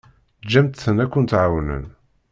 [0.45, 1.85] Ǧǧemt-ten akent-ɛawnen.